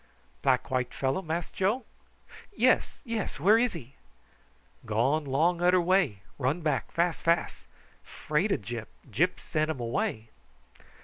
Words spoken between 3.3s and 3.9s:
where is